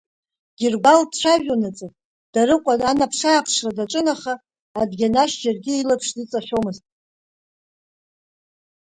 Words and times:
Гьыргәал 0.59 1.01
дцәажәонаҵы 1.09 1.87
Дарыҟәа 2.33 2.73
анаԥшыааԥшра 2.91 3.71
даҿын, 3.77 4.07
аха 4.13 4.33
Адгьанашь 4.79 5.35
џьаргьы 5.41 5.73
илаԥш 5.77 6.07
дыҵашәомызт. 6.15 6.83